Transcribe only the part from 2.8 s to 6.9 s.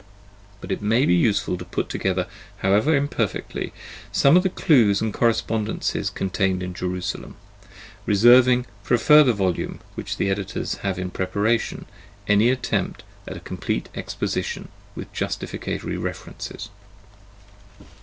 imperfectly, some of the clues and corre spondences contained in